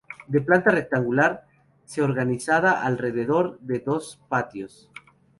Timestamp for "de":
0.25-0.41, 3.59-3.77